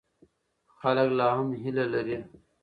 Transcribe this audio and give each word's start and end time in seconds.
خلک 0.79 1.09
لا 1.17 1.27
هم 1.37 1.47
هیله 1.61 1.85
لري. 1.93 2.17